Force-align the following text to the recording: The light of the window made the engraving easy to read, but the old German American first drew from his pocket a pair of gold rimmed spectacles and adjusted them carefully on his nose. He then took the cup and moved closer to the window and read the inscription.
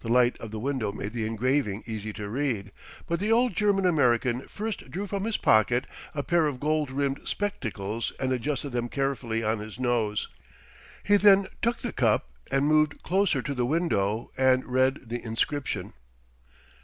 The 0.00 0.08
light 0.08 0.36
of 0.38 0.50
the 0.50 0.58
window 0.58 0.90
made 0.90 1.12
the 1.12 1.24
engraving 1.24 1.84
easy 1.86 2.12
to 2.14 2.28
read, 2.28 2.72
but 3.06 3.20
the 3.20 3.30
old 3.30 3.54
German 3.54 3.86
American 3.86 4.40
first 4.48 4.90
drew 4.90 5.06
from 5.06 5.22
his 5.22 5.36
pocket 5.36 5.86
a 6.12 6.24
pair 6.24 6.48
of 6.48 6.58
gold 6.58 6.90
rimmed 6.90 7.20
spectacles 7.22 8.12
and 8.18 8.32
adjusted 8.32 8.70
them 8.70 8.88
carefully 8.88 9.44
on 9.44 9.60
his 9.60 9.78
nose. 9.78 10.26
He 11.04 11.16
then 11.16 11.46
took 11.62 11.78
the 11.78 11.92
cup 11.92 12.28
and 12.50 12.66
moved 12.66 13.04
closer 13.04 13.42
to 13.42 13.54
the 13.54 13.64
window 13.64 14.32
and 14.36 14.64
read 14.64 15.08
the 15.08 15.22
inscription. 15.22 15.92